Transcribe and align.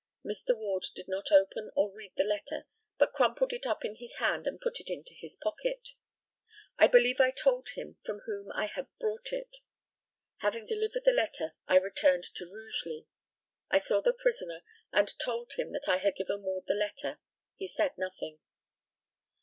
Mr. 0.25 0.57
Ward 0.57 0.87
did 0.95 1.07
not 1.07 1.31
open 1.31 1.69
or 1.75 1.91
read 1.91 2.11
the 2.17 2.23
letter, 2.23 2.65
but 2.97 3.13
crumpled 3.13 3.53
it 3.53 3.67
up 3.67 3.85
in 3.85 3.97
his 3.97 4.15
hand 4.15 4.47
and 4.47 4.59
put 4.59 4.79
it 4.79 4.89
into 4.89 5.13
his 5.13 5.35
pocket. 5.37 5.89
I 6.79 6.87
believe 6.87 7.21
I 7.21 7.29
told 7.29 7.69
him 7.75 7.99
from 8.03 8.21
whom 8.21 8.51
I 8.53 8.65
had 8.65 8.87
brought 8.99 9.31
it. 9.31 9.57
Having 10.37 10.65
delivered 10.65 11.03
the 11.05 11.11
letter, 11.11 11.53
I 11.67 11.75
returned 11.75 12.23
to 12.33 12.47
Rugeley. 12.47 13.05
I 13.69 13.77
saw 13.77 14.01
the 14.01 14.11
prisoner, 14.13 14.63
and 14.91 15.13
told 15.19 15.53
him 15.53 15.69
that 15.69 15.87
I 15.87 15.97
had 15.97 16.15
given 16.15 16.41
Ward 16.41 16.63
the 16.65 16.73
letter. 16.73 17.19
He 17.55 17.67
said 17.67 17.95
nothing. 17.95 18.39